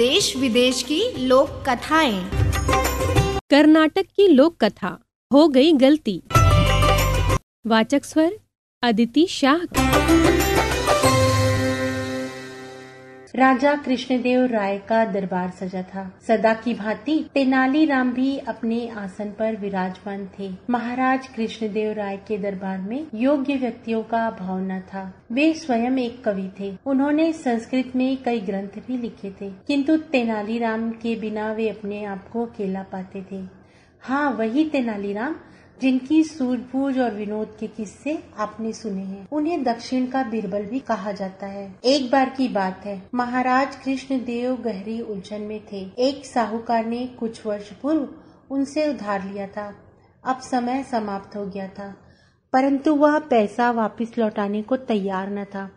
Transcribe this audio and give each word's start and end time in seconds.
देश 0.00 0.36
विदेश 0.36 0.82
की 0.82 1.26
लोक 1.26 1.48
कथाएँ। 1.68 2.30
कर्नाटक 3.50 4.02
की 4.02 4.28
लोक 4.28 4.64
कथा, 4.64 4.98
हो 5.32 5.48
गई 5.48 5.72
गलती। 5.72 6.22
वाचक 7.66 8.04
स्वर, 8.04 8.32
अदिति 8.82 9.26
शाह। 9.30 9.58
राजा 13.34 13.74
कृष्णदेव 13.74 14.44
राय 14.44 14.78
का 14.78 15.04
दरबार 15.04 15.50
सजा 15.50 15.82
था। 15.82 16.18
सदा 16.28 16.54
की 16.54 16.74
भांति 16.74 17.30
तेनालीराम 17.34 18.12
भी 18.12 18.38
अपने 18.38 18.88
आसन 18.88 19.24
पर 19.24 19.56
विराजमान 19.56 20.28
थे। 20.38 20.52
महाराज 20.70 21.28
कृष्णदेव 21.28 21.92
राय 21.92 22.16
के 22.16 22.38
दरबार 22.38 22.78
में 22.78 23.06
योग्य 23.14 23.56
व्यक्तियों 23.56 24.02
का 24.02 24.30
भाव 24.30 24.58
न 24.60 24.80
था। 24.80 25.14
वे 25.32 25.52
स्वयं 25.52 25.98
एक 25.98 26.24
कवि 26.24 26.50
थे। 26.60 26.76
उन्होंने 26.86 27.32
संस्कृत 27.32 27.92
में 27.96 28.22
कई 28.22 28.40
ग्रंथ 28.40 28.82
भी 28.86 28.96
लिखे 28.96 29.30
थे। 29.30 29.50
किंतु 29.50 29.96
तेनालीराम 29.96 30.90
के 30.90 31.16
बिना 31.16 31.52
वे 31.52 31.68
अपने 31.68 32.04
आप 32.04 32.28
को 32.28 32.46
अकेला 32.46 32.82
पाते 32.82 33.24
थे। 33.32 33.60
हाँ 34.00 34.30
वही 34.30 34.64
तेनालीराम 34.64 35.36
जिनकी 35.82 36.22
सूझबूझ 36.24 36.98
और 36.98 37.14
विनोद 37.14 37.56
के 37.60 37.66
किस्से 37.66 38.22
आपने 38.38 38.72
सुने 38.72 39.02
हैं। 39.02 39.28
उन्हें 39.32 39.62
दक्षिण 39.64 40.06
का 40.06 40.22
बीरबल 40.22 40.62
भी 40.62 40.78
कहा 40.78 41.12
जाता 41.12 41.46
है। 41.46 41.74
एक 41.84 42.10
बार 42.10 42.28
की 42.28 42.48
बात 42.48 42.86
है, 42.86 43.02
महाराज 43.14 43.76
कृष्ण 43.76 44.18
देव 44.24 44.56
गहरी 44.56 45.00
उलझन 45.00 45.40
में 45.40 45.60
थे। 45.72 45.90
एक 45.98 46.26
साहूकार 46.26 46.86
ने 46.86 47.06
कुछ 47.06 47.46
वर्ष 47.46 47.72
पूर्व 47.72 48.08
उनसे 48.50 48.88
उधार 48.88 49.28
लिया 49.28 49.46
था। 49.46 49.74
अब 50.24 50.40
समय 50.40 50.82
समाप्त 50.82 51.36
हो 51.36 51.46
गया 51.46 51.68
था। 51.68 51.94
परंतु 52.52 52.94
वह 52.94 53.18
पैसा 53.18 53.70
वापस 53.70 54.12
लौटाने 54.18 54.62
को 54.62 54.76
तैयार 54.76 55.30
न 55.30 55.44
था। 55.44 55.70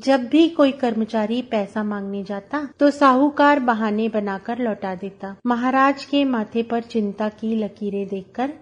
जब 0.00 0.24
भी 0.24 0.48
कोई 0.48 0.72
कर्मचारी 0.72 1.42
पैसा 1.42 1.82
मांगने 1.82 2.22
जाता 2.24 2.68
तो 2.80 2.90
साहूकार 2.90 3.60
बहाने 3.60 4.08
बनाकर 4.08 4.58
लौटा 4.58 4.94
देता। 4.94 5.36
महाराज 5.46 6.04
के 6.04 6.24
माथे 6.24 6.62
पर 6.62 6.80
चिंता 6.82 7.28
की 7.28 7.54
लकीरें 7.56 8.06
देखकर 8.08 8.52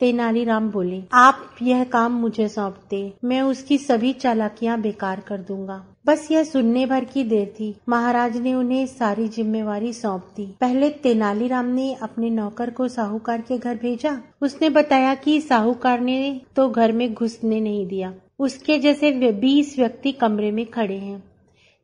तेनालीराम 0.00 0.70
बोले, 0.70 1.02
आप 1.12 1.56
यह 1.62 1.84
काम 1.84 2.12
मुझे 2.12 2.48
सौंप 2.48 2.76
दे, 2.90 3.12
मैं 3.24 3.40
उसकी 3.42 3.78
सभी 3.78 4.12
चालाकियाँ 4.12 4.80
बेकार 4.80 5.20
कर 5.20 5.38
दूँगा। 5.38 5.84
बस 6.06 6.28
यह 6.30 6.44
सुनने 6.44 6.86
भर 6.86 7.04
की 7.04 7.24
देर 7.24 7.46
थी। 7.60 7.74
महाराज 7.88 8.36
ने 8.36 8.54
उन्हें 8.54 8.86
सारी 8.86 9.28
जिम्मेवारी 9.28 9.92
सौंप 9.92 10.26
दी। 10.36 10.46
पहले 10.60 10.90
तेनालीराम 10.90 11.64
ने 11.64 11.92
अपने 11.94 12.30
नौकर 12.30 12.70
को 12.70 12.88
साहूकार 12.88 13.40
के 13.40 13.58
घर 13.58 13.76
भेजा। 13.76 14.16
उसने 14.42 14.70
बताया 14.70 15.14
कि 15.14 15.40
साहूकार 15.40 16.00
ने 16.00 16.40
तो 16.56 16.68
घर 16.70 16.92
में 16.92 17.14
घुसने 17.14 17.60
नहीं 17.60 17.86
दिया। 17.86 18.14
उसके 18.38 18.78
जैसे 18.78 19.32
बीस 19.32 19.78
व्यक्ति 19.78 20.12
कमरे 20.12 20.50
में 20.50 20.64
खड़े 20.66 20.96
हैं। 20.96 21.22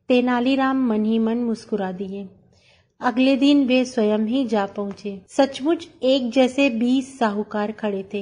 तेनालीराम 0.09 0.87
मन 0.87 1.05
ही 1.05 1.19
मन 1.19 1.37
मुस्कुरा 1.37 1.91
दिए। 1.91 2.27
अगले 3.01 3.35
दिन 3.35 3.65
वे 3.65 3.85
स्वयं 3.85 4.19
ही 4.19 4.45
जा 4.45 4.65
पहुँचे। 4.65 5.21
सचमुच 5.29 5.87
एक 6.03 6.31
जैसे 6.31 6.69
बीस 6.69 7.19
साहूकार 7.19 7.71
खड़े 7.71 8.05
थे। 8.13 8.21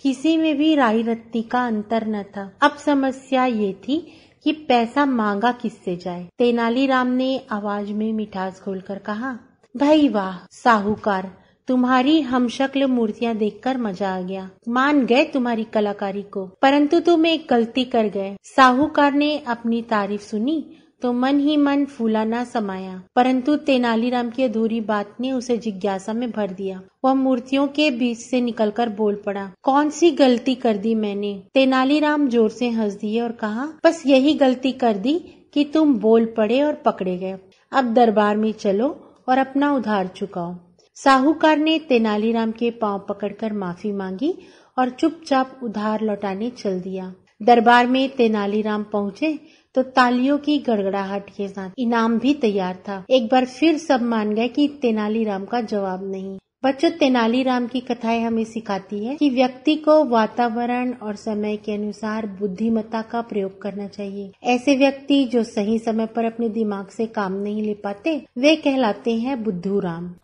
किसी 0.00 0.36
में 0.36 0.56
भी 0.56 0.74
राई 0.74 1.02
रत्ती 1.02 1.42
का 1.42 1.66
अंतर 1.66 2.06
न 2.06 2.22
था। 2.22 2.56
अब 2.62 2.76
समस्या 2.76 3.44
ये 3.44 3.72
थी 3.72 4.12
कि 4.44 4.52
पैसा 4.52 5.06
मांगा 5.06 5.52
किससे 5.52 5.96
जाए। 5.96 6.28
तेनालीराम 6.38 7.06
ने 7.06 7.40
आवाज़ 7.50 7.92
में 7.92 8.12
मिठास 8.12 8.60
खोलकर 8.60 8.98
कहा, 8.98 9.38
भाई 9.76 10.08
वाह, 10.08 10.46
साहूकार, 10.50 11.32
तुम्हारी 11.68 12.20
हम 12.20 12.48
शक्ल 12.48 12.86
मूर्तियाँ 12.86 13.34
देखकर 13.34 13.78
मज़ा 13.78 14.16
आ 14.16 14.20
गया। 14.20 14.50
मान 14.68 15.06
गए 15.06 15.24
तुम्हारी 15.24 15.64
कलाकारी 15.64 16.22
को। 16.22 16.46
परंतु 16.46 17.00
तुम 17.00 17.26
एक 17.26 17.46
गलती 17.50 17.84
कर 17.84 18.06
गए। 18.06 18.36
साहूकार 18.44 19.12
ने 19.12 19.38
अपनी 19.38 19.82
तारीफ़ 19.82 20.22
सुनी 20.22 20.76
तो 21.02 21.12
मन 21.12 21.38
ही 21.40 21.56
मन 21.56 21.84
फूला 21.86 22.24
ना 22.24 22.42
समाया। 22.44 23.02
परंतु 23.16 23.56
तेनालीराम 23.56 24.30
की 24.30 24.42
अधूरी 24.42 24.80
बात 24.82 25.16
ने 25.20 25.32
उसे 25.32 25.56
जिज्ञासा 25.58 26.12
में 26.12 26.30
भर 26.30 26.50
दिया। 26.52 26.80
वह 27.04 27.14
मूर्तियों 27.14 27.66
के 27.68 27.90
बीच 27.90 28.18
से 28.18 28.40
निकलकर 28.40 28.88
बोल 28.90 29.22
पड़ा, 29.26 29.50
कौन 29.62 29.90
सी 29.90 30.10
गलती 30.12 30.54
कर 30.54 30.76
दी 30.76 30.94
मैंने? 30.94 31.34
तेनालीराम 31.54 32.28
ज़ोर 32.28 32.50
से 32.50 32.68
हंस 32.70 32.94
दिए 32.94 33.20
और 33.20 33.32
कहा, 33.32 33.66
बस 33.86 34.02
यही 34.06 34.34
गलती 34.34 34.72
कर 34.74 34.96
दी 34.96 35.18
कि 35.54 35.64
तुम 35.64 35.94
बोल 35.94 36.26
पड़े 36.36 36.60
और 36.62 36.74
पकड़े 36.84 37.16
गए। 37.18 37.38
अब 37.72 37.92
दरबार 37.94 38.36
में 38.36 38.52
चलो 38.52 38.88
और 39.28 39.38
अपना 39.38 39.72
उधार 39.72 40.06
चुकाओ। 40.06 40.54
साहूकार 40.96 41.58
ने 41.58 41.78
तेनालीराम 41.78 42.50
के 42.52 42.70
पाँव 42.70 43.04
पकड़कर 43.08 43.52
माफ़ी 43.52 43.92
मांगी 43.92 44.34
और 44.76 44.90
चुपचाप 44.90 45.60
उधार 45.62 46.00
लौटाने 46.00 46.50
चल 46.52 46.80
दिया। 46.80 47.12
दरबार 47.42 47.86
में 47.86 48.08
तेनालीराम 48.08 48.82
पहुँचे 48.82 49.38
तो 49.74 49.82
तालियों 49.82 50.38
की 50.38 50.58
गड़गड़ाहट 50.58 51.30
के 51.30 51.48
साथ 51.48 51.70
इनाम 51.78 52.18
भी 52.18 52.34
तैयार 52.34 52.74
था। 52.74 53.04
एक 53.10 53.26
बार 53.26 53.44
फिर 53.44 53.78
सब 53.78 54.02
मान 54.02 54.34
गए 54.34 54.48
कि 54.48 54.68
तेनालीराम 54.82 55.44
का 55.44 55.60
जवाब 55.60 56.10
नहीं। 56.10 56.38
बच्चों 56.64 56.90
तेनालीराम 56.90 57.66
की 57.66 57.80
कथाएँ 57.80 58.22
हमें 58.22 58.44
सिखाती 58.44 59.06
है 59.06 59.14
कि 59.14 59.30
व्यक्ति 59.30 59.74
को 59.74 60.04
वातावरण 60.04 60.92
और 60.92 61.16
समय 61.16 61.56
के 61.56 61.72
अनुसार 61.72 62.26
बुद्धिमत्ता 62.26 63.02
का 63.02 63.20
प्रयोग 63.20 63.62
करना 63.62 63.86
चाहिए। 63.86 64.32
ऐसे 64.42 64.76
व्यक्ति 64.76 65.24
जो 65.24 65.42
सही 65.42 65.78
समय 65.78 66.06
पर 66.06 66.24
अपने 66.24 66.48
दिमाग 66.48 66.88
से 66.88 67.06
काम 67.06 67.32
नहीं 67.32 67.62
ले 67.62 67.74
पाते, 67.74 68.26
वे 68.38 68.56
कहलाते 68.56 69.14
हैं 69.14 69.44
बुद्धू 69.44 69.80
राम। 69.80 70.14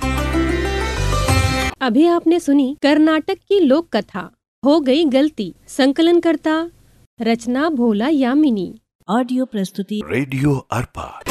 अभी 1.80 2.06
आपने 2.06 2.40
सुनी 2.40 2.76
कर्नाटक 2.82 3.38
की 3.48 3.60
लोक 3.60 3.88
कथा। 3.96 4.30
हो 4.64 4.80
गई 4.80 5.04
गलती। 5.04 5.54
संकलन 5.68 6.20
करता 6.20 6.70
रचना 7.20 7.68
भोला 7.70 8.08
यामिनी। 8.08 8.74
ऑडियो 9.10 9.44
प्रस्तुति 9.44 10.00
रेडियो 10.06 10.54
अर्पा। 10.72 11.29